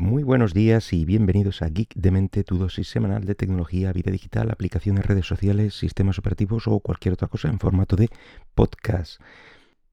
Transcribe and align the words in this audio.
Muy 0.00 0.22
buenos 0.22 0.54
días 0.54 0.94
y 0.94 1.04
bienvenidos 1.04 1.60
a 1.60 1.68
Geek 1.68 1.92
de 1.94 2.10
Mente, 2.10 2.42
tu 2.42 2.56
dosis 2.56 2.88
semanal 2.88 3.26
de 3.26 3.34
tecnología, 3.34 3.92
vida 3.92 4.10
digital, 4.10 4.50
aplicaciones, 4.50 5.04
redes 5.04 5.26
sociales, 5.26 5.74
sistemas 5.74 6.18
operativos 6.18 6.66
o 6.68 6.80
cualquier 6.80 7.12
otra 7.12 7.28
cosa 7.28 7.48
en 7.48 7.58
formato 7.58 7.96
de 7.96 8.08
podcast. 8.54 9.20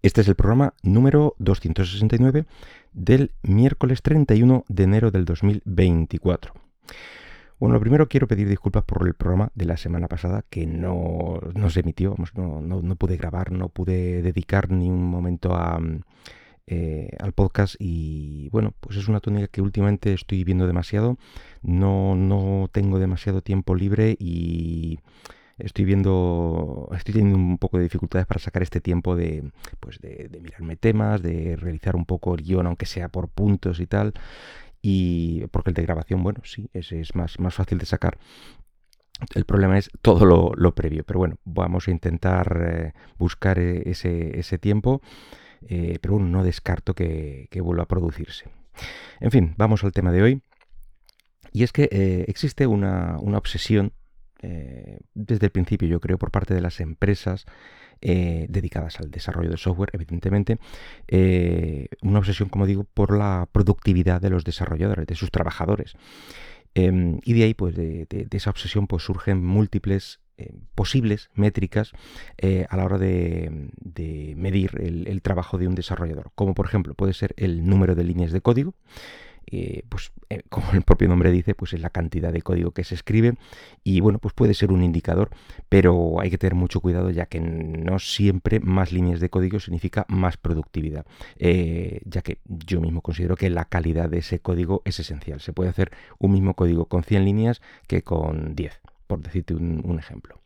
Este 0.02 0.22
es 0.22 0.30
el 0.30 0.36
programa 0.36 0.76
número 0.82 1.36
269 1.40 2.46
del 2.94 3.34
miércoles 3.44 4.02
31 4.02 4.64
de 4.70 4.84
enero 4.84 5.12
del 5.12 5.26
2024. 5.26 6.54
Bueno, 7.60 7.74
lo 7.74 7.82
primero 7.82 8.08
quiero 8.08 8.30
pedir 8.30 8.48
disculpas 8.48 8.86
por 8.86 9.06
el 9.06 9.14
programa 9.14 9.52
de 9.56 9.66
la 9.66 9.76
semana 9.76 10.08
pasada 10.08 10.46
que 10.50 10.66
no, 10.66 11.42
se 11.68 11.82
emitió, 11.82 12.12
vamos, 12.12 12.34
no, 12.34 12.62
no 12.62 12.96
pude 12.96 13.18
grabar, 13.18 13.52
no 13.52 13.68
pude 13.68 14.22
dedicar 14.22 14.72
ni 14.72 14.90
un 14.90 15.04
momento 15.04 15.54
a 15.54 15.82
eh, 16.68 17.10
al 17.20 17.32
podcast 17.32 17.76
y 17.80 18.50
bueno, 18.50 18.74
pues 18.82 18.98
es 18.98 19.08
una 19.08 19.22
tónica 19.22 19.48
que 19.48 19.62
últimamente 19.62 20.14
estoy 20.14 20.44
viendo 20.44 20.68
demasiado, 20.68 21.18
no, 21.62 22.16
no 22.16 22.70
tengo 22.72 23.00
demasiado 23.00 23.42
tiempo 23.42 23.74
libre 23.74 24.18
y 24.20 25.00
estoy 25.58 25.86
viendo, 25.86 26.90
estoy 26.96 27.16
teniendo 27.16 27.38
un 27.38 27.58
poco 27.58 27.78
de 27.78 27.84
dificultades 27.84 28.28
para 28.28 28.40
sacar 28.40 28.64
este 28.64 28.82
tiempo 28.82 29.16
de, 29.16 29.50
pues 29.80 30.00
de, 30.00 30.30
mirarme 30.42 30.76
temas, 30.76 31.22
de 31.22 31.56
realizar 31.56 31.96
un 31.96 32.06
poco 32.06 32.36
el 32.36 32.44
guion, 32.44 32.68
aunque 32.68 32.86
sea 32.86 33.10
por 33.10 33.30
puntos 33.30 33.80
y 33.80 33.88
tal, 33.88 34.14
y 34.82 35.48
porque 35.48 35.72
el 35.72 35.74
de 35.76 35.84
grabación, 35.84 36.22
bueno, 36.24 36.42
sí, 36.44 36.70
es, 36.74 37.16
más, 37.16 37.40
más 37.40 37.56
fácil 37.56 37.78
de 37.78 37.86
sacar. 37.86 38.18
El 39.34 39.46
problema 39.46 39.80
es 39.80 39.90
todo 40.02 40.54
lo, 40.56 40.76
previo, 40.76 41.04
pero 41.04 41.18
bueno, 41.20 41.38
vamos 41.44 41.88
a 41.88 41.92
intentar 41.92 42.62
eh, 42.62 42.94
buscar 43.18 43.58
eh, 43.58 43.84
ese, 43.86 44.38
ese 44.38 44.60
tiempo. 44.60 45.02
Eh, 45.68 45.98
pero 46.02 46.16
bueno, 46.16 46.30
no 46.30 46.44
descarto 46.44 46.94
que, 46.94 47.50
vuelva 47.62 47.84
a 47.84 47.88
producirse. 47.88 48.46
En 49.20 49.32
fin, 49.32 49.54
vamos 49.58 49.84
al 49.84 49.92
tema 49.92 50.12
de 50.12 50.22
hoy. 50.22 50.42
Y 51.52 51.64
es 51.64 51.72
que 51.72 51.90
eh, 51.92 52.26
existe 52.28 52.68
una, 52.68 53.18
obsesión, 53.18 53.94
eh, 54.42 55.00
desde 55.14 55.48
el 55.48 55.52
principio 55.52 55.88
yo 55.88 56.00
creo, 56.00 56.18
por 56.18 56.32
parte 56.32 56.54
de 56.54 56.62
las 56.62 56.80
empresas 56.80 57.46
dedicadas 58.00 59.00
al 59.00 59.10
desarrollo 59.10 59.50
de 59.50 59.58
software, 59.58 59.90
evidentemente, 59.94 60.60
una 62.04 62.20
obsesión, 62.20 62.48
como 62.48 62.68
digo, 62.68 62.84
por 62.84 63.18
la 63.18 63.50
productividad 63.52 64.22
de 64.22 64.30
los 64.30 64.44
desarrolladores, 64.44 65.08
de 65.08 65.16
sus 65.16 65.32
trabajadores. 65.32 65.96
Em, 66.76 67.20
y 67.24 67.34
de 67.34 67.44
ahí, 67.44 67.54
pues, 67.56 67.76
de, 67.76 68.06
de, 68.06 68.28
esa 68.38 68.52
obsesión, 68.52 68.86
pues 68.86 69.02
surgen 69.02 69.44
múltiples 69.44 70.20
eh, 70.40 70.54
posibles 70.76 71.32
métricas 71.34 71.94
eh, 72.38 72.68
a 72.70 72.78
la 72.78 72.86
hora 72.86 73.00
de, 73.00 73.72
medir 74.36 74.70
el, 74.80 75.22
trabajo 75.24 75.58
de 75.58 75.68
un 75.68 75.74
desarrollador, 75.74 76.32
como 76.36 76.54
por 76.54 76.68
ejemplo 76.68 76.94
puede 76.94 77.14
ser 77.14 77.34
el 77.38 77.66
número 77.66 77.96
de 77.96 78.04
líneas 78.04 78.32
de 78.32 78.42
código, 78.42 78.76
eh, 79.48 79.82
pues 79.90 80.12
como 80.50 80.74
el 80.74 80.84
propio 80.84 81.08
nombre 81.08 81.32
dice, 81.32 81.56
pues 81.56 81.74
es 81.74 81.82
la 81.82 81.90
cantidad 81.90 82.32
de 82.32 82.44
código 82.44 82.70
que 82.70 82.84
se 82.84 82.94
escribe 82.94 83.34
y 83.84 84.00
bueno, 84.00 84.20
pues 84.20 84.36
puede 84.36 84.54
ser 84.54 84.72
un 84.72 84.84
indicador, 84.84 85.32
pero 85.70 86.22
hay 86.22 86.30
que 86.30 86.38
tener 86.38 86.54
mucho 86.54 86.82
cuidado 86.82 87.10
ya 87.10 87.26
que 87.26 87.40
no 87.40 87.98
siempre 87.98 88.60
más 88.60 88.92
líneas 88.92 89.20
de 89.20 89.32
código 89.32 89.60
significa 89.60 90.06
más 90.08 90.38
productividad, 90.38 91.08
ya 91.40 92.22
que 92.22 92.38
yo 92.46 92.80
mismo 92.80 93.02
considero 93.02 93.36
que 93.38 93.50
la 93.50 93.66
calidad 93.66 94.08
de 94.08 94.20
ese 94.20 94.38
código 94.38 94.84
es 94.86 95.00
esencial. 95.00 95.42
Se 95.42 95.52
puede 95.52 95.72
hacer 95.72 95.92
un 96.20 96.34
mismo 96.34 96.54
código 96.54 96.86
con 96.86 97.04
100 97.04 97.26
líneas 97.26 97.62
que 97.88 98.04
con 98.04 98.54
10 98.54 98.80
por 99.08 99.22
decirte 99.22 99.56
un, 99.56 99.98
ejemplo. 100.00 100.42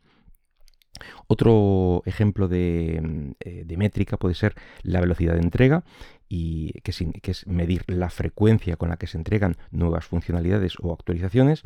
Otro 1.26 2.02
ejemplo 2.06 2.46
mm, 2.48 3.32
eh, 3.40 3.64
de, 3.66 3.76
métrica 3.76 4.16
puede 4.16 4.34
ser 4.34 4.54
la 4.82 5.00
velocidad 5.00 5.34
de 5.34 5.40
entrega, 5.40 5.84
y 6.28 6.80
que, 6.80 6.92
es 7.30 7.46
medir 7.46 7.84
la 7.88 8.08
frecuencia 8.08 8.76
con 8.76 8.88
la 8.88 8.96
que 8.96 9.06
se 9.06 9.18
entregan 9.18 9.56
nuevas 9.70 10.06
funcionalidades 10.06 10.76
o 10.80 10.92
actualizaciones. 10.94 11.62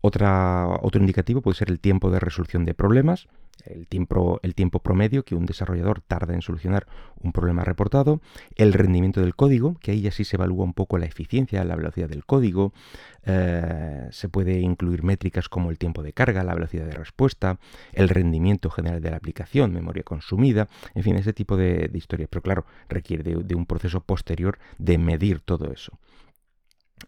Otra, 0.00 0.66
otro 0.82 1.00
indicativo 1.00 1.42
puede 1.42 1.56
ser 1.56 1.70
el 1.70 1.80
tiempo 1.80 2.10
de 2.10 2.20
resolución 2.20 2.64
de 2.64 2.74
problemas, 2.74 3.28
el 3.66 3.86
tiempo, 3.86 4.40
el 4.42 4.54
tiempo 4.54 4.80
promedio 4.80 5.24
que 5.24 5.34
un 5.34 5.46
desarrollador 5.46 6.00
tarda 6.00 6.34
en 6.34 6.42
solucionar 6.42 6.86
un 7.20 7.32
problema 7.32 7.64
reportado, 7.64 8.20
el 8.56 8.72
rendimiento 8.72 9.20
del 9.20 9.34
código, 9.34 9.76
que 9.80 9.92
ahí 9.92 10.00
ya 10.00 10.10
sí 10.10 10.24
se 10.24 10.36
evalúa 10.36 10.64
un 10.64 10.72
poco 10.72 10.98
la 10.98 11.06
eficiencia, 11.06 11.64
la 11.64 11.76
velocidad 11.76 12.08
del 12.08 12.24
código, 12.24 12.72
eh, 13.26 14.08
se 14.10 14.28
puede 14.28 14.60
incluir 14.60 15.02
métricas 15.02 15.48
como 15.48 15.70
el 15.70 15.78
tiempo 15.78 16.02
de 16.02 16.12
carga, 16.12 16.42
la 16.44 16.54
velocidad 16.54 16.86
de 16.86 16.92
respuesta, 16.92 17.58
el 17.92 18.08
rendimiento 18.08 18.70
general 18.70 19.00
de 19.00 19.10
la 19.10 19.16
aplicación, 19.16 19.72
memoria 19.72 20.02
consumida, 20.02 20.68
en 20.94 21.02
fin, 21.02 21.16
ese 21.16 21.32
tipo 21.32 21.56
de, 21.56 21.90
historias. 21.92 22.28
Pero 22.30 22.42
claro, 22.42 22.64
requiere 22.88 23.22
de 23.22 23.54
un 23.54 23.66
proceso 23.66 24.00
posterior 24.00 24.58
de 24.78 24.96
medir 24.98 25.40
todo 25.40 25.70
eso. 25.70 25.98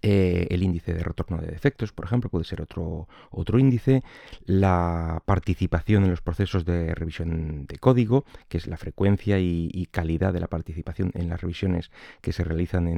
Eh, 0.01 0.47
el 0.51 0.63
índice 0.63 0.95
de 0.95 1.03
retorno 1.03 1.39
de 1.39 1.49
defectos, 1.49 1.93
por 1.93 2.07
ejemplo, 2.07 2.31
puede 2.31 2.45
ser 2.45 2.63
otro, 2.63 3.09
otro 3.31 3.59
índice. 3.59 4.03
La 4.47 5.23
participación 5.27 6.05
en 6.05 6.11
los 6.11 6.23
procesos 6.23 6.65
de 6.65 6.95
revisión 6.95 7.67
de 7.67 7.79
código, 7.79 8.25
que 8.49 8.59
es 8.59 8.67
la 8.67 8.77
frecuencia 8.79 9.39
y, 9.39 9.89
calidad 9.91 10.33
de 10.33 10.41
la 10.41 10.47
participación 10.47 11.11
en 11.15 11.29
las 11.29 11.41
revisiones 11.41 11.91
que 12.23 12.33
se 12.33 12.45
realizan 12.45 12.89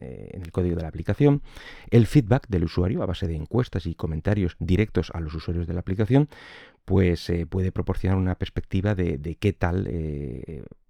eh, 0.00 0.30
en, 0.32 0.42
el 0.42 0.50
código 0.50 0.76
de 0.76 0.82
la 0.82 0.88
aplicación. 0.88 1.42
El 1.90 2.06
feedback 2.06 2.48
del 2.48 2.64
usuario 2.64 3.02
a 3.02 3.06
base 3.06 3.28
de 3.28 3.36
encuestas 3.36 3.86
y 3.86 3.94
comentarios 3.94 4.56
directos 4.58 5.10
a 5.14 5.20
los 5.20 5.34
usuarios 5.34 5.66
de 5.66 5.74
la 5.74 5.80
aplicación, 5.80 6.28
pues 6.84 7.30
eh, 7.30 7.46
puede 7.46 7.70
proporcionar 7.70 8.18
una 8.18 8.34
perspectiva 8.34 8.94
de, 8.94 9.36
qué 9.38 9.52
tal 9.52 9.88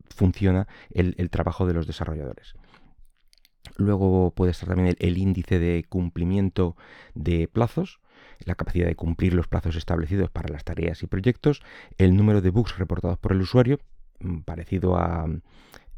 funciona 0.09 0.67
el 0.91 1.31
trabajo 1.31 1.67
de 1.67 1.75
los 1.75 1.87
desarrolladores. 1.87 2.55
Luego 3.77 4.31
puede 4.31 4.53
estar 4.53 4.69
también 4.69 4.97
el, 4.99 5.19
índice 5.19 5.59
de 5.59 5.85
cumplimiento 5.89 6.77
de 7.15 7.49
plazos, 7.49 8.01
la 8.41 8.55
capacidad 8.55 8.87
de 8.87 8.97
cumplir 8.97 9.35
los 9.35 9.49
plazos 9.49 9.77
establecidos 9.77 10.31
para 10.31 10.53
las 10.53 10.65
tareas 10.65 11.03
y 11.03 11.07
proyectos, 11.07 11.63
el 11.99 12.17
número 12.17 12.41
de 12.41 12.51
bugs 12.51 12.79
reportados 12.79 13.19
por 13.19 13.33
el 13.33 13.41
usuario, 13.41 13.81
mm, 14.21 14.41
parecido 14.41 14.97
a, 14.97 15.27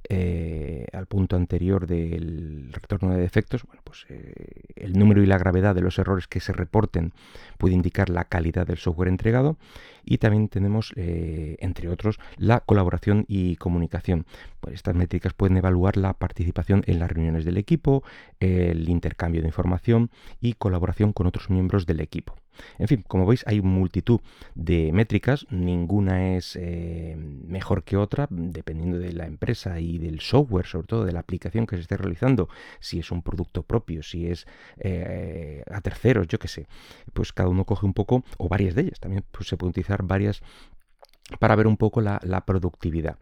eh, 0.09 0.87
al 0.93 1.06
punto 1.06 1.37
anterior 1.37 1.87
del 1.87 2.72
retorno 2.72 3.15
de 3.15 3.21
defectos, 3.21 3.65
bueno, 3.65 3.83
pues 3.84 4.06
eh, 4.09 4.33
el 4.77 4.93
número 4.93 5.22
y 5.22 5.27
la 5.27 5.39
gravedad 5.39 5.75
de 5.75 5.81
los 5.81 5.99
errores 5.99 6.27
que 6.28 6.41
se 6.41 6.53
reporten 6.53 7.12
puede 7.59 7.75
indicar 7.75 8.09
la 8.09 8.25
calidad 8.25 8.66
del 8.66 8.78
software 8.78 9.09
entregado 9.09 9.56
y 10.05 10.19
también 10.19 10.49
tenemos, 10.49 10.93
eh, 10.97 11.56
entre 11.61 11.89
otros, 11.89 12.19
la 12.37 12.61
colaboración 12.61 13.25
y 13.28 13.56
comunicación. 13.56 14.27
Pues 14.61 14.75
estas 14.75 14.95
métricas 14.95 15.34
pueden 15.34 15.56
evaluar 15.56 15.97
la 15.97 16.12
participación 16.15 16.83
en 16.87 16.99
las 16.99 17.11
reuniones 17.11 17.45
del 17.45 17.56
equipo, 17.56 18.05
el 18.41 18.89
intercambio 18.89 19.43
de 19.43 19.49
información 19.49 20.11
y 20.41 20.55
colaboración 20.55 21.12
con 21.12 21.27
otros 21.27 21.50
miembros 21.50 21.87
del 21.87 22.00
equipo. 22.00 22.37
En 22.78 22.89
fin, 22.89 23.05
como 23.06 23.27
veis 23.27 23.44
hay 23.47 23.61
multitud 23.61 24.21
de 24.55 24.93
métricas, 24.93 25.47
ninguna 25.50 26.37
es 26.37 26.56
eh, 26.56 27.17
mejor 27.17 27.84
que 27.84 27.97
otra, 27.97 28.27
dependiendo 28.31 28.99
de 28.99 29.12
la 29.12 29.27
empresa 29.27 29.81
y 29.81 29.99
del 29.99 30.21
software, 30.21 30.66
sobre 30.66 30.87
todo 30.87 31.05
de 31.05 31.12
la 31.12 31.21
aplicación 31.21 31.66
que 31.66 31.77
se 31.77 31.83
esté 31.83 31.97
realizando, 31.97 32.49
si 32.81 32.99
es 32.99 33.11
un 33.11 33.22
producto 33.22 33.62
propio, 33.62 34.03
si 34.03 34.27
es 34.27 34.47
eh, 34.78 35.62
a 35.71 35.81
terceros, 35.81 36.28
yo 36.28 36.39
qué 36.39 36.49
sé, 36.49 36.66
pues 37.12 37.33
cada 37.33 37.49
uno 37.49 37.65
coge 37.65 37.87
un 37.87 37.95
poco, 37.95 38.25
o 38.39 38.49
varias 38.49 38.75
de 38.75 38.83
ellas, 38.83 39.00
también 39.00 39.25
pues, 39.31 39.49
se 39.49 39.56
puede 39.56 39.71
utilizar 39.71 40.03
varias 40.03 40.43
para 41.39 41.56
ver 41.56 41.66
un 41.66 41.77
poco 41.77 42.00
la, 42.00 42.45
productividad. 42.47 43.19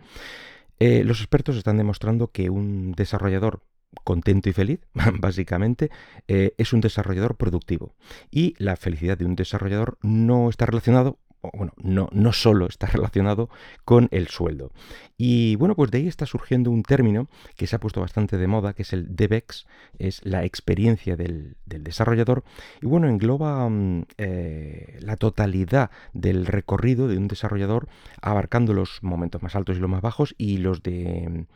Eh, 0.78 1.04
los 1.04 1.20
expertos 1.20 1.56
están 1.56 1.78
demostrando 1.78 2.28
que 2.28 2.50
un 2.50 2.92
desarrollador 2.92 3.62
contento 4.02 4.48
y 4.48 4.52
feliz, 4.52 4.80
básicamente, 5.20 5.90
eh, 6.28 6.54
es 6.58 6.72
un 6.72 6.80
desarrollador 6.80 7.36
productivo. 7.36 7.94
Y 8.30 8.54
la 8.58 8.76
felicidad 8.76 9.18
de 9.18 9.24
un 9.24 9.36
desarrollador 9.36 9.98
no 10.02 10.48
está 10.50 10.66
relacionado, 10.66 11.18
bueno, 11.52 11.72
no, 11.76 12.08
no 12.12 12.32
solo 12.32 12.66
está 12.66 12.86
relacionado 12.92 13.50
con 13.84 14.08
el 14.12 14.28
sueldo. 14.28 14.70
Y 15.16 15.56
bueno, 15.56 15.74
pues 15.74 15.90
de 15.90 15.98
ahí 15.98 16.08
está 16.08 16.26
surgiendo 16.26 16.70
un 16.70 16.82
término 16.82 17.28
que 17.56 17.66
se 17.66 17.76
ha 17.76 17.80
puesto 17.80 18.00
bastante 18.00 18.38
de 18.38 18.46
moda, 18.46 18.72
que 18.72 18.82
es 18.82 18.92
el 18.92 19.14
DevEx, 19.14 19.66
es 19.98 20.24
la 20.24 20.44
experiencia 20.44 21.16
del, 21.16 21.56
desarrollador. 21.66 22.44
Y 22.80 22.86
bueno, 22.86 23.08
engloba 23.08 23.68
mm, 23.68 24.06
eh, 24.18 24.98
la 25.00 25.16
totalidad 25.16 25.90
del 26.12 26.46
recorrido 26.46 27.08
de 27.08 27.18
un 27.18 27.28
desarrollador, 27.28 27.88
abarcando 28.20 28.72
los 28.72 29.02
momentos 29.02 29.42
más 29.42 29.54
altos 29.54 29.76
y 29.76 29.80
los 29.80 29.90
más 29.90 30.02
bajos 30.02 30.34
y 30.38 30.58
los 30.58 30.82
de 30.82 31.46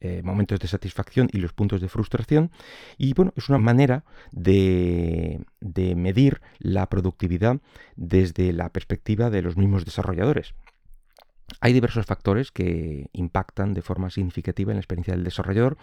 eh, 0.00 0.22
momentos 0.22 0.58
de 0.60 0.68
satisfacción 0.68 1.28
y 1.32 1.38
los 1.38 1.52
puntos 1.52 1.80
de 1.80 1.88
frustración. 1.88 2.50
Y 2.98 3.14
bueno, 3.14 3.32
es 3.36 3.48
una 3.48 3.58
manera 3.58 4.04
de, 4.32 5.40
de 5.60 5.94
medir 5.94 6.40
la 6.58 6.88
productividad 6.88 7.60
desde 7.96 8.52
la 8.52 8.70
perspectiva 8.70 9.30
de 9.30 9.42
los 9.42 9.56
mismos 9.56 9.84
desarrolladores. 9.84 10.54
Hay 11.60 11.72
diversos 11.72 12.06
factores 12.06 12.50
que 12.50 13.08
impactan 13.12 13.74
de 13.74 13.82
forma 13.82 14.10
significativa 14.10 14.72
en 14.72 14.76
la 14.76 14.80
experiencia 14.80 15.14
del 15.14 15.24
desarrollador 15.24 15.76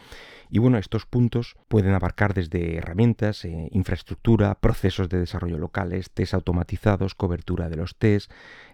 y 0.50 0.60
bueno, 0.60 0.78
estos 0.78 1.06
puntos 1.06 1.56
pueden 1.68 1.94
abarcar 1.94 2.34
desde 2.34 2.78
herramientas, 2.78 3.46
eh, 3.46 3.70
infraestructura, 3.72 4.56
procesos 4.56 5.08
de 5.10 5.20
desarrollo 5.20 5.58
locales, 5.58 6.12
test 6.12 6.34
automatizados, 6.34 7.16
cobertura 7.16 7.70
de 7.70 7.78
los 7.78 7.96
test, 7.96 8.32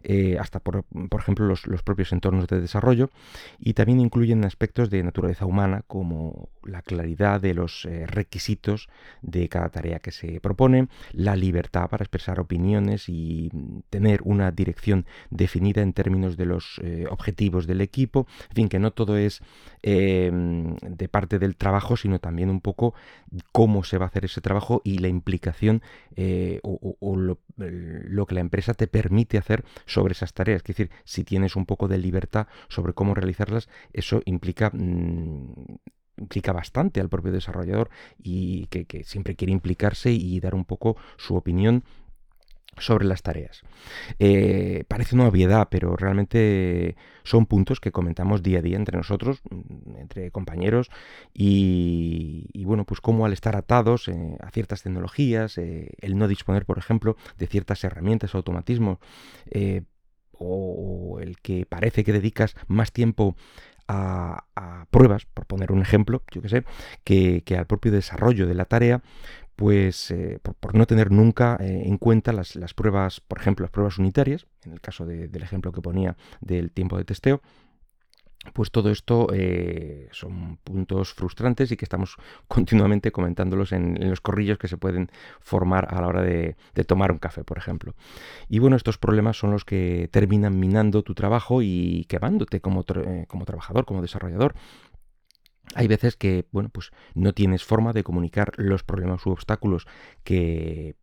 eh, 0.10 0.38
hasta 0.40 0.62
por, 0.62 0.86
ejemplo 1.20 1.46
los, 1.46 1.84
propios 1.84 2.14
entornos 2.14 2.48
de 2.48 2.62
desarrollo 2.62 3.10
y 3.60 3.74
también 3.74 4.00
incluyen 4.00 4.46
aspectos 4.46 4.90
de 4.90 5.04
naturaleza 5.04 5.46
humana 5.46 5.84
como 5.86 6.48
la 6.64 6.82
claridad 6.82 7.42
de 7.42 7.54
los 7.54 7.84
eh, 7.84 8.08
requisitos 8.08 8.88
de 9.22 9.50
cada 9.50 9.68
tarea 9.68 10.00
que 10.00 10.14
se 10.14 10.40
propone, 10.40 10.88
la 11.12 11.36
libertad 11.36 11.90
para 11.90 12.06
expresar 12.06 12.40
opiniones 12.40 13.10
y 13.10 13.52
tener 13.90 14.22
una 14.24 14.50
dirección 14.52 15.06
definida 15.30 15.82
en 15.82 15.92
términos 15.92 16.38
de 16.38 16.46
los 16.46 16.80
eh, 16.86 17.06
objetivos 17.10 17.68
del 17.68 17.82
equipo, 17.82 18.28
en 18.52 18.56
fin, 18.56 18.70
que 18.70 18.80
no 18.80 18.92
todo 18.92 19.18
es 19.18 19.42
de 19.84 21.10
parte 21.10 21.40
del 21.40 21.56
trabajo, 21.56 21.96
sino 21.98 22.20
también 22.20 22.50
un 22.50 22.62
poco 22.62 22.94
cómo 23.52 23.84
se 23.84 23.98
va 23.98 24.06
a 24.06 24.08
hacer 24.08 24.26
ese 24.26 24.42
trabajo 24.42 24.82
y 24.84 24.98
la 24.98 25.08
implicación 25.08 25.82
o, 26.64 27.16
lo, 27.16 28.26
que 28.26 28.36
la 28.36 28.42
empresa 28.42 28.74
te 28.74 28.88
permite 28.88 29.38
hacer 29.38 29.64
esas 30.12 30.34
tareas. 30.34 30.62
Es 30.62 30.68
decir, 30.68 30.92
si 31.04 31.24
tienes 31.24 31.56
un 31.56 31.66
poco 31.66 31.88
de 31.88 31.98
libertad 31.98 32.48
sobre 32.70 32.94
cómo 32.94 33.14
realizarlas, 33.16 33.70
eso 33.94 34.22
implica... 34.26 34.72
Mm, 34.74 35.78
implica 36.20 36.52
bastante 36.52 37.00
al 37.00 37.10
propio 37.10 37.32
desarrollador 37.32 37.90
y 38.18 38.66
que, 38.68 39.04
siempre 39.04 39.36
quiere 39.36 39.54
implicarse 39.54 40.12
y 40.12 40.40
dar 40.40 40.56
un 40.56 40.66
poco 40.66 40.98
su 41.18 41.36
opinión 41.36 41.84
sobre 42.80 43.06
las 43.06 43.22
tareas. 43.22 43.62
Eh, 44.20 44.84
parece 44.88 45.16
una 45.16 45.28
obviedad, 45.28 45.68
pero 45.70 45.96
realmente 45.96 46.96
son 47.24 47.46
puntos 47.46 47.80
que 47.80 47.92
comentamos 47.92 48.44
día 48.44 48.60
a 48.60 48.62
día 48.62 48.78
entre 48.78 48.98
nosotros, 48.98 49.42
mm, 49.50 49.98
entre 49.98 50.32
compañeros, 50.32 50.90
y, 51.34 52.64
bueno, 52.66 52.86
pues 52.86 53.02
cómo 53.02 53.26
al 53.26 53.34
estar 53.34 53.56
atados 53.56 54.08
eh, 54.08 54.38
a 54.40 54.52
ciertas 54.52 54.84
tecnologías, 54.84 55.58
eh, 55.58 55.92
el 56.00 56.18
no 56.18 56.28
disponer, 56.28 56.66
por 56.66 56.78
ejemplo, 56.78 57.16
de 57.38 57.48
ciertas 57.48 57.84
herramientas 57.84 58.34
o 58.36 58.38
automatismos, 58.38 59.00
o 60.40 61.20
el 61.20 61.38
que 61.38 61.66
parece 61.66 62.04
que 62.04 62.14
dedicas 62.14 62.56
más 62.68 62.92
tiempo 62.92 63.36
a, 63.88 64.86
pruebas, 64.90 65.26
por 65.26 65.46
poner 65.46 65.72
un 65.72 65.82
ejemplo, 65.82 66.24
yo 66.32 66.42
que 66.42 66.50
sé, 66.50 66.64
que, 67.04 67.44
al 67.58 67.68
propio 67.68 67.92
desarrollo 67.92 68.48
de 68.48 68.54
la 68.54 68.66
tarea, 68.66 69.02
pues 69.58 70.12
eh, 70.12 70.40
por, 70.40 70.76
no 70.76 70.86
tener 70.86 71.12
nunca 71.12 71.58
eh, 71.60 71.82
en 71.86 71.98
cuenta 71.98 72.32
las, 72.32 72.54
pruebas, 72.76 73.22
por 73.22 73.40
ejemplo, 73.40 73.64
las 73.64 73.72
pruebas 73.72 73.98
unitarias, 73.98 74.46
en 74.64 74.72
el 74.72 74.80
caso 74.80 75.04
del 75.04 75.44
ejemplo 75.44 75.72
que 75.72 75.82
ponía 75.82 76.16
del 76.42 76.72
tiempo 76.72 76.96
de 76.96 77.06
testeo, 77.06 77.42
pues 78.54 78.70
todo 78.70 78.92
esto 78.92 79.30
eh, 79.34 80.10
son 80.12 80.58
puntos 80.64 81.12
frustrantes 81.16 81.72
y 81.72 81.76
que 81.76 81.86
estamos 81.86 82.18
continuamente 82.48 83.12
comentándolos 83.12 83.72
en, 83.72 83.98
los 84.08 84.22
corrillos 84.22 84.60
que 84.60 84.68
se 84.68 84.78
pueden 84.78 85.10
formar 85.40 85.88
a 85.90 86.02
la 86.02 86.08
hora 86.08 86.22
de, 86.22 86.56
tomar 86.86 87.12
un 87.12 87.18
café, 87.18 87.44
por 87.44 87.58
ejemplo. 87.58 87.96
Y 88.50 88.60
bueno, 88.60 88.76
estos 88.76 89.00
problemas 89.00 89.38
son 89.38 89.50
los 89.50 89.66
que 89.66 90.08
terminan 90.12 90.60
minando 90.60 91.02
tu 91.02 91.16
trabajo 91.16 91.64
y 91.64 92.06
quemándote 92.08 92.62
como, 92.62 92.86
como 93.28 93.46
trabajador, 93.46 93.86
como 93.86 94.04
desarrollador. 94.04 94.54
Hay 95.76 95.88
veces 95.88 96.16
que, 96.16 96.46
bueno, 96.52 96.70
pues 96.70 96.92
no 97.14 97.34
tienes 97.34 97.64
forma 97.64 97.94
de 97.94 98.04
comunicar 98.04 98.54
los 98.58 98.84
problemas 98.84 99.26
u 99.26 99.32
obstáculos 99.32 99.88
que 100.24 100.96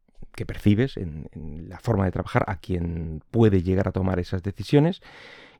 percibes 0.47 0.97
en, 0.97 1.29
la 1.69 1.79
forma 1.79 2.05
de 2.05 2.13
trabajar 2.13 2.45
a 2.49 2.57
quien 2.57 3.23
puede 3.31 3.63
llegar 3.63 3.89
a 3.89 3.93
tomar 3.93 4.19
esas 4.19 4.43
decisiones. 4.43 5.01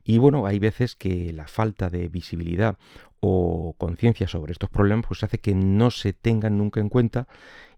Y 0.03 0.17
bueno, 0.17 0.45
hay 0.45 0.59
veces 0.59 0.95
que 0.95 1.33
la 1.33 1.47
falta 1.47 1.89
de 1.89 2.09
visibilidad 2.09 2.77
o 3.19 3.73
conciencia 3.77 4.27
sobre 4.27 4.51
estos 4.51 4.69
problemas 4.69 5.05
pues 5.07 5.23
hace 5.23 5.39
que 5.39 5.55
no 5.55 5.89
se 5.89 6.13
tengan 6.13 6.57
nunca 6.57 6.79
en 6.79 6.89
cuenta 6.89 7.27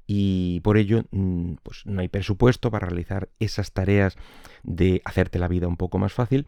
y 0.05 0.61
por 0.61 0.77
ello 0.77 1.03
mm, 1.11 1.55
pues 1.63 1.85
no 1.85 2.01
hay 2.01 2.07
presupuesto 2.07 2.71
para 2.71 2.87
realizar 2.87 3.29
esas 3.39 3.71
tareas 3.71 4.17
de 4.63 5.01
hacerte 5.05 5.39
la 5.39 5.47
vida 5.47 5.67
un 5.67 5.77
poco 5.77 5.99
más 5.99 6.13
fácil 6.13 6.47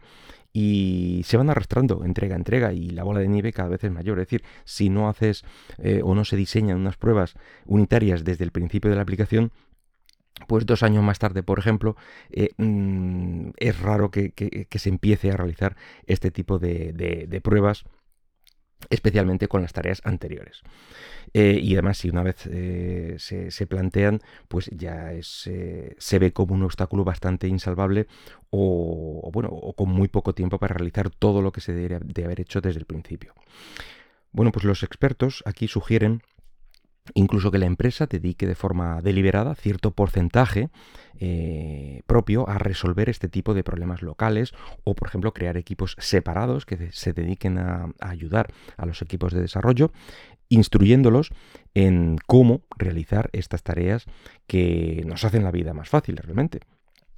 y 0.52 1.22
se 1.24 1.36
van 1.36 1.50
arrastrando 1.50 2.04
entrega 2.04 2.34
a 2.34 2.38
entrega 2.38 2.72
y 2.72 2.90
la 2.90 3.04
bola 3.04 3.20
de 3.20 3.28
nieve 3.28 3.52
cada 3.52 3.68
vez 3.68 3.84
es 3.84 3.90
mayor. 3.90 4.18
Es 4.18 4.26
decir, 4.26 4.42
si 4.64 4.90
no 4.90 5.08
haces 5.08 5.44
eh, 5.78 6.00
o 6.04 6.14
no 6.14 6.24
se 6.24 6.36
diseñan 6.36 6.78
unas 6.78 6.96
pruebas 6.96 7.34
unitarias 7.66 8.24
desde 8.24 8.44
el 8.44 8.50
principio 8.50 8.90
de 8.90 8.96
la 8.96 9.02
aplicación, 9.02 9.52
pues 10.46 10.66
dos 10.66 10.82
años 10.82 11.04
más 11.04 11.18
tarde, 11.18 11.42
por 11.42 11.58
ejemplo, 11.58 11.96
eh, 12.30 12.50
mm, 12.56 13.50
es 13.56 13.80
raro 13.80 14.10
que, 14.10 14.32
se 14.70 14.88
empiece 14.88 15.30
a 15.30 15.36
realizar 15.36 15.76
este 16.06 16.30
tipo 16.30 16.58
de, 16.58 17.40
pruebas 17.42 17.84
especialmente 18.88 19.48
con 19.48 19.62
las 19.62 19.72
tareas 19.72 20.00
anteriores. 20.04 20.62
Eh, 21.34 21.60
y 21.62 21.74
además, 21.74 21.98
si 21.98 22.10
una 22.10 22.22
vez 22.22 22.46
eh, 22.50 23.16
se, 23.18 23.66
plantean, 23.66 24.20
pues 24.48 24.70
ya 24.72 25.12
se 25.20 26.18
ve 26.18 26.32
como 26.32 26.54
un 26.54 26.62
obstáculo 26.62 27.04
bastante 27.04 27.46
insalvable 27.46 28.06
o, 28.50 29.30
bueno, 29.32 29.48
o 29.50 29.74
con 29.74 29.90
muy 29.90 30.08
poco 30.08 30.34
tiempo 30.34 30.58
para 30.58 30.74
realizar 30.74 31.10
todo 31.10 31.42
lo 31.42 31.52
que 31.52 31.60
se 31.60 31.72
debería 31.72 32.00
de 32.02 32.24
haber 32.24 32.40
hecho 32.40 32.60
desde 32.60 32.80
el 32.80 32.86
principio. 32.86 33.34
Bueno, 34.32 34.52
pues 34.52 34.64
los 34.64 34.82
expertos 34.82 35.42
aquí 35.44 35.68
sugieren 35.68 36.22
incluso 37.14 37.50
que 37.50 37.58
la 37.58 37.66
empresa 37.66 38.06
dedique 38.06 38.46
de 38.46 38.54
forma 38.54 39.00
deliberada 39.02 39.54
cierto 39.54 39.90
porcentaje 39.92 40.70
eh, 41.18 42.02
propio 42.06 42.48
a 42.48 42.58
resolver 42.58 43.08
este 43.08 43.28
tipo 43.28 43.54
de 43.54 43.64
problemas 43.64 44.02
locales 44.02 44.52
o, 44.84 44.94
por 44.94 45.08
ejemplo, 45.08 45.34
crear 45.34 45.56
equipos 45.56 45.96
separados 45.98 46.66
que 46.66 46.90
se 46.92 47.12
dediquen 47.12 47.58
a, 47.58 47.92
a 48.00 48.10
ayudar 48.10 48.52
a 48.76 48.86
los 48.86 49.02
equipos 49.02 49.32
de 49.32 49.40
desarrollo, 49.40 49.92
instruyéndolos 50.48 51.30
en 51.74 52.16
cómo 52.26 52.62
realizar 52.76 53.30
estas 53.32 53.62
tareas 53.62 54.06
que 54.46 55.02
nos 55.06 55.24
hacen 55.24 55.44
la 55.44 55.50
vida 55.50 55.74
más 55.74 55.88
fácil 55.88 56.16
realmente. 56.16 56.60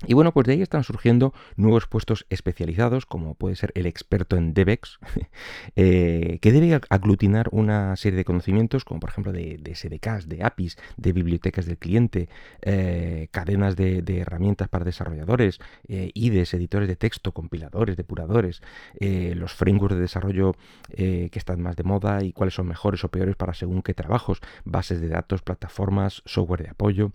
Y 0.07 0.15
bueno, 0.15 0.33
pues 0.33 0.47
de 0.47 0.55
ahí 0.55 0.63
están 0.63 0.83
surgiendo 0.83 1.33
nuevos 1.57 1.87
puestos 1.87 2.27
especializados, 2.31 3.07
como 3.07 3.35
puede 3.35 3.57
ser 3.57 3.73
el 3.75 3.87
experto 3.87 4.37
en 4.37 4.55
DevEx, 4.55 4.99
eh, 5.77 6.39
que 6.41 6.53
debe 6.53 6.81
aglutinar 6.89 7.49
una 7.53 7.95
serie 7.97 8.17
de 8.17 8.25
conocimientos, 8.25 8.85
como 8.85 9.01
por 9.01 9.11
ejemplo 9.11 9.33
de, 9.33 9.61
SDKs, 9.75 10.29
de 10.29 10.43
APIs, 10.43 10.77
de 10.97 11.13
bibliotecas 11.13 11.67
del 11.67 11.79
cliente, 11.79 12.29
eh, 12.63 13.29
cadenas 13.31 13.77
de, 13.77 14.03
herramientas 14.13 14.69
para 14.69 14.85
desarrolladores, 14.85 15.59
eh, 15.89 16.11
IDEs, 16.15 16.53
editores 16.55 16.89
de 16.89 16.97
texto, 16.97 17.33
compiladores, 17.33 17.97
depuradores, 17.97 18.63
los 19.01 19.53
frameworks 19.53 19.97
de 19.97 20.03
desarrollo 20.03 20.55
que 20.95 21.31
están 21.35 21.61
más 21.61 21.77
de 21.77 21.83
moda 21.83 22.23
y 22.23 22.33
cuáles 22.33 22.55
son 22.55 22.67
mejores 22.67 23.05
o 23.05 23.09
peores 23.09 23.37
para 23.37 23.55
según 23.55 23.83
qué 23.83 23.95
trabajos, 23.95 24.41
bases 24.65 25.01
de 25.01 25.09
datos, 25.09 25.43
plataformas, 25.43 26.23
software 26.25 26.63
de 26.63 26.71
apoyo, 26.71 27.13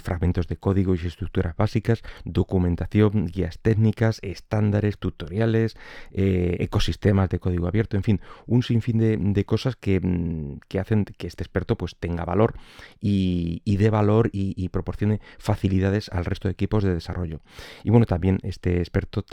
fragmentos 0.00 0.46
de 0.48 0.56
código 0.56 0.94
y 0.94 0.98
estructuras 1.06 1.56
básicas, 1.56 2.01
documentación, 2.24 3.26
guías 3.26 3.58
técnicas, 3.58 4.18
estándares, 4.22 4.98
tutoriales, 4.98 5.76
eh, 6.12 6.56
ecosistemas 6.60 7.28
de 7.30 7.38
código 7.38 7.66
abierto, 7.66 7.96
en 7.96 8.02
fin, 8.02 8.20
un 8.46 8.62
sinfín 8.62 8.98
de, 8.98 9.44
cosas 9.44 9.76
mm, 9.76 10.54
que, 10.68 10.80
hacen 10.80 11.04
que 11.04 11.26
este 11.26 11.42
experto 11.42 11.76
pues 11.76 11.96
tenga 11.98 12.24
valor 12.24 12.54
y, 13.00 13.60
dé 13.76 13.90
valor 13.90 14.30
y, 14.32 14.68
proporcione 14.68 15.20
facilidades 15.38 16.08
al 16.10 16.24
resto 16.24 16.48
de 16.48 16.52
equipos 16.52 16.84
de 16.84 16.94
desarrollo. 16.94 17.40
Y 17.84 17.90
bueno, 17.90 18.06
también 18.06 18.38
este 18.42 18.78
experto 18.78 19.24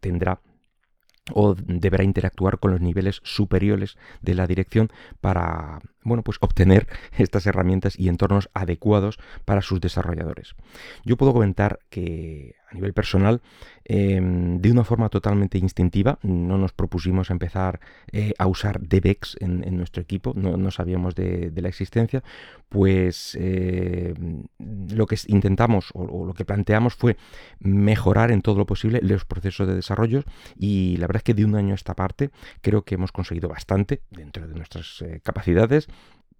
tendrá 0.00 0.40
o 1.34 1.54
deberá 1.54 2.04
interactuar 2.04 2.58
con 2.58 2.70
los 2.72 2.80
niveles 2.80 3.20
superiores 3.24 3.96
de 4.20 4.34
la 4.34 4.46
dirección 4.46 4.90
para 5.20 5.80
bueno, 6.02 6.22
pues 6.22 6.38
obtener 6.40 6.88
estas 7.18 7.46
herramientas 7.46 7.98
y 7.98 8.08
entornos 8.08 8.48
adecuados 8.54 9.18
para 9.44 9.62
sus 9.62 9.80
desarrolladores. 9.80 10.54
Yo 11.04 11.16
puedo 11.16 11.32
comentar 11.32 11.80
que 11.90 12.54
a 12.70 12.74
nivel 12.74 12.92
personal, 12.92 13.42
em, 13.84 14.60
de 14.60 14.70
una 14.70 14.84
forma 14.84 15.08
totalmente 15.08 15.58
instintiva, 15.58 16.18
no 16.22 16.56
nos 16.56 16.72
propusimos 16.72 17.30
empezar 17.30 17.80
eh, 18.12 18.32
a 18.38 18.46
usar 18.46 18.80
DBEX 18.80 19.36
en, 19.40 19.76
nuestro 19.76 20.02
equipo, 20.02 20.32
no, 20.36 20.70
sabíamos 20.70 21.14
de, 21.14 21.52
la 21.56 21.68
existencia, 21.68 22.22
pues 22.68 23.36
eh, 23.40 24.14
lo 24.58 25.06
que 25.06 25.16
intentamos 25.26 25.90
o, 25.94 26.24
lo 26.24 26.32
que 26.32 26.44
planteamos 26.44 26.94
fue 26.94 27.16
mejorar 27.58 28.30
en 28.30 28.40
todo 28.40 28.56
lo 28.56 28.66
posible 28.66 29.00
los 29.02 29.24
procesos 29.24 29.66
de 29.66 29.74
desarrollo 29.74 30.22
y 30.56 30.96
la 30.98 31.06
verdad 31.06 31.20
es 31.20 31.24
que 31.24 31.34
de 31.34 31.44
un 31.44 31.56
año 31.56 31.72
a 31.72 31.74
esta 31.74 31.94
parte 31.94 32.30
creo 32.60 32.82
que 32.82 32.94
hemos 32.94 33.12
conseguido 33.12 33.48
bastante 33.48 34.02
dentro 34.10 34.46
de 34.46 34.54
nuestras 34.54 35.02
eh, 35.02 35.20
capacidades 35.22 35.88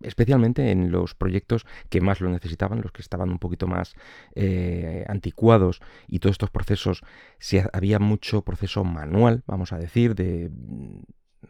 especialmente 0.02 0.70
en 0.70 0.90
los 0.90 1.14
proyectos 1.14 1.66
que 1.88 2.00
más 2.00 2.20
lo 2.20 2.30
necesitaban, 2.30 2.80
los 2.80 2.92
que 2.92 3.02
estaban 3.02 3.30
un 3.30 3.38
poquito 3.38 3.66
más 3.66 3.94
eh, 4.34 5.04
anticuados 5.08 5.80
y 6.08 6.18
todos 6.18 6.34
estos 6.34 6.50
procesos, 6.50 7.02
si 7.38 7.60
había 7.72 7.98
mucho 7.98 8.42
proceso 8.42 8.84
manual, 8.84 9.42
vamos 9.46 9.72
a 9.72 9.78
decir, 9.78 10.14
de 10.14 10.50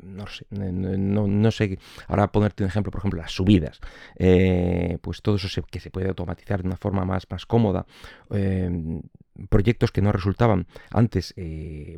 no 0.02 0.26
sé, 0.28 0.46
no, 0.50 1.50
sé, 1.50 1.78
ahora 2.06 2.30
ponerte 2.30 2.62
un 2.62 2.68
ejemplo, 2.68 2.92
por 2.92 3.00
ejemplo, 3.00 3.20
las 3.20 3.32
subidas, 3.32 3.80
eh, 4.16 4.98
pues 5.02 5.20
todo 5.20 5.36
eso 5.36 5.62
que 5.62 5.80
se 5.80 5.90
puede 5.90 6.08
automatizar 6.08 6.62
de 6.62 6.68
una 6.68 6.76
forma 6.76 7.04
más, 7.04 7.26
más 7.28 7.44
cómoda, 7.44 7.86
eh, 8.30 9.00
proyectos 9.48 9.90
que 9.90 10.00
no 10.00 10.12
resultaban 10.12 10.66
antes 10.90 11.34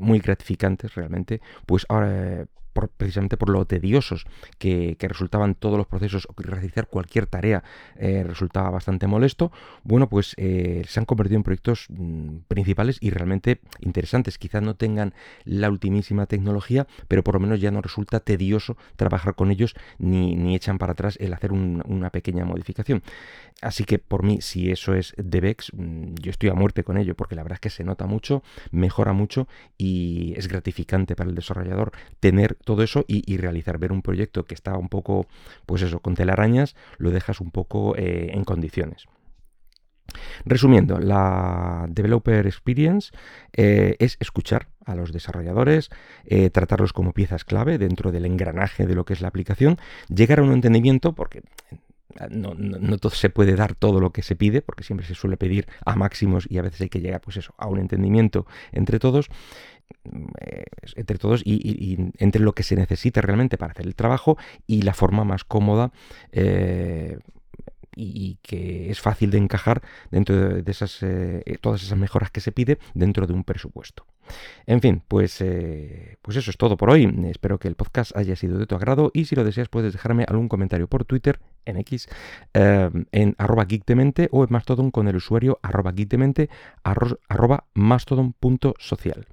muy 0.00 0.21
gratificantes 0.21 0.94
realmente, 0.94 1.40
pues 1.66 1.85
ahora 1.88 2.47
precisamente 2.72 3.36
por 3.36 3.48
lo 3.48 3.64
tediosos 3.66 4.26
que, 4.58 4.96
resultaban 5.00 5.54
todos 5.54 5.76
los 5.76 5.86
procesos 5.86 6.26
o 6.28 6.34
realizar 6.40 6.86
cualquier 6.86 7.26
tarea 7.26 7.62
eh, 7.96 8.24
resultaba 8.26 8.70
bastante 8.70 9.06
molesto, 9.06 9.52
bueno, 9.82 10.08
pues 10.08 10.34
eh, 10.38 10.84
se 10.86 11.00
han 11.00 11.06
convertido 11.06 11.36
en 11.36 11.42
proyectos 11.42 11.86
mm, 11.88 12.38
principales 12.48 12.98
y 13.00 13.10
realmente 13.10 13.60
interesantes. 13.80 14.38
Quizás 14.38 14.62
no 14.62 14.74
tengan 14.74 15.14
la 15.44 15.68
ultimísima 15.68 16.26
tecnología, 16.26 16.86
pero 17.08 17.22
por 17.22 17.34
lo 17.34 17.40
menos 17.40 17.60
ya 17.60 17.70
no 17.70 17.82
resulta 17.82 18.20
tedioso 18.20 18.76
trabajar 18.96 19.34
con 19.34 19.50
ellos 19.50 19.74
ni, 19.98 20.54
echan 20.54 20.78
para 20.78 20.92
atrás 20.92 21.16
el 21.20 21.32
hacer 21.32 21.52
una 21.52 22.10
pequeña 22.10 22.44
modificación. 22.44 23.02
Así 23.60 23.84
que 23.84 23.98
por 23.98 24.22
mí, 24.22 24.40
si 24.40 24.70
eso 24.70 24.94
es 24.94 25.14
DevEx, 25.16 25.72
mm, 25.74 26.14
yo 26.20 26.30
estoy 26.30 26.50
a 26.50 26.54
muerte 26.54 26.84
con 26.84 26.96
ello, 26.96 27.14
porque 27.14 27.36
la 27.36 27.42
verdad 27.42 27.56
es 27.56 27.60
que 27.60 27.70
se 27.70 27.84
nota 27.84 28.06
mucho, 28.06 28.42
mejora 28.70 29.12
mucho 29.12 29.46
y 29.78 30.34
es 30.36 30.48
gratificante 30.48 31.14
para 31.14 31.30
el 31.30 31.36
desarrollador 31.36 31.92
tener 32.20 32.56
todo 32.62 32.83
eso 32.83 33.04
y, 33.07 33.37
realizar, 33.37 33.78
ver 33.78 33.92
un 33.92 34.02
proyecto 34.02 34.45
que 34.45 34.54
está 34.54 34.76
un 34.76 34.88
poco, 34.88 35.26
pues 35.66 35.83
eso, 35.83 36.00
con 36.00 36.14
telarañas, 36.14 36.75
lo 36.99 37.11
dejas 37.11 37.40
un 37.40 37.50
poco 37.50 37.97
eh, 37.97 38.31
en 38.33 38.45
condiciones. 38.45 39.07
Resumiendo, 40.45 40.99
la 40.99 41.87
Developer 41.88 42.47
Experience 42.47 43.12
eh, 43.52 43.97
es 43.99 44.16
escuchar 44.21 44.69
a 44.85 44.95
los 44.95 45.12
desarrolladores, 45.12 45.90
eh, 46.25 46.50
tratarlos 46.50 46.92
como 46.92 47.12
piezas 47.12 47.45
clave 47.45 47.78
dentro 47.78 48.12
del 48.12 48.26
engranaje 48.26 48.87
de 48.87 48.95
lo 48.95 49.04
que 49.04 49.14
es 49.14 49.21
la 49.21 49.28
aplicación, 49.28 49.78
llegar 50.09 50.40
a 50.40 50.42
un 50.42 50.52
entendimiento, 50.52 51.14
porque 51.14 51.42
no, 52.31 52.54
se 53.11 53.31
puede 53.31 53.54
dar 53.54 53.75
todo 53.75 54.00
lo 54.00 54.11
que 54.11 54.23
se 54.23 54.37
pide, 54.37 54.62
porque 54.62 54.85
siempre 54.85 55.07
se 55.07 55.14
suele 55.14 55.37
pedir 55.37 55.66
a 55.85 55.97
máximos 55.97 56.47
y 56.50 56.59
a 56.59 56.62
veces 56.62 56.83
hay 56.83 56.88
que 56.88 57.00
llegar 57.00 57.21
pues 57.21 57.37
eso, 57.37 57.54
a 57.57 57.69
un 57.69 57.78
entendimiento 57.78 58.47
entre 58.73 58.99
todos, 58.99 59.28
entre 60.96 61.18
todos 61.18 61.42
y, 61.44 62.12
entre 62.18 62.42
lo 62.42 62.54
que 62.54 62.62
se 62.62 62.76
necesita 62.76 63.20
realmente 63.20 63.58
para 63.58 63.72
hacer 63.72 63.87
el 63.87 63.94
trabajo 63.94 64.37
y 64.66 64.82
la 64.82 64.94
forma 64.94 65.25
más 65.25 65.44
cómoda 65.44 65.92
eh, 66.32 67.18
y, 67.94 68.38
que 68.42 68.90
es 68.90 69.00
fácil 69.00 69.30
de 69.30 69.38
encajar 69.38 69.82
dentro 70.11 70.62
de, 70.62 70.70
esas, 70.70 71.02
eh, 71.02 71.58
todas 71.61 71.82
esas 71.82 71.99
mejoras 71.99 72.30
que 72.30 72.40
se 72.40 72.50
pide 72.50 72.78
dentro 72.94 73.26
de 73.26 73.34
un 73.34 73.44
presupuesto. 73.44 74.06
En 74.66 74.80
fin, 74.80 75.02
pues, 75.06 75.44
pues 76.22 76.37
eso 76.37 76.50
es 76.50 76.56
todo 76.56 76.78
por 76.78 76.88
hoy. 76.88 77.12
Espero 77.30 77.58
que 77.58 77.68
el 77.68 77.75
podcast 77.75 78.16
haya 78.16 78.34
sido 78.34 78.58
de 78.58 78.66
tu 78.66 78.76
agrado 78.76 79.11
y 79.12 79.26
si 79.26 79.37
lo 79.37 79.44
deseas 79.44 79.68
puedes 79.68 79.92
dejarme 79.92 80.25
algún 80.26 80.49
comentario 80.49 80.88
por 80.88 81.04
Twitter 81.04 81.40
en 81.66 81.76
X 81.76 82.08
en 82.54 83.34
arroba 83.37 83.66
geekdemente 83.68 84.28
o 84.32 84.44
en 84.44 84.49
Mastodon 84.50 84.90
con 84.90 85.08
el 85.08 85.16
usuario 85.16 85.58
arroba 85.62 85.92
geekdemente 85.94 86.49
arroba 86.82 87.66
mastodon.social. 87.75 89.26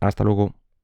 Hasta 0.00 0.24
luego. 0.24 0.54